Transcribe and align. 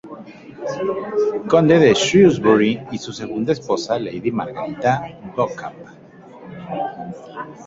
Conde 1.47 1.77
de 1.77 1.93
Shrewsbury 1.93 2.87
y 2.91 2.97
su 2.97 3.13
segunda 3.13 3.53
esposa, 3.53 3.99
lady 3.99 4.31
Margarita 4.31 5.03
Beauchamp. 5.37 5.77